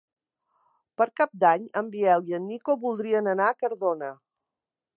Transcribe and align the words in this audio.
Per 1.01 1.05
Cap 1.19 1.35
d'Any 1.43 1.67
en 1.81 1.91
Biel 1.95 2.25
i 2.31 2.37
en 2.37 2.49
Nico 2.53 2.77
voldrien 2.87 3.31
anar 3.35 3.51
a 3.51 3.59
Cardona. 3.61 4.13